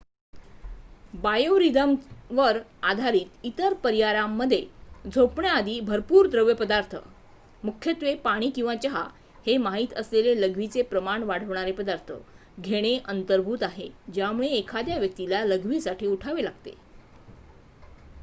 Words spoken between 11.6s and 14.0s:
पदार्थ घेणे अंतर्भूत आहे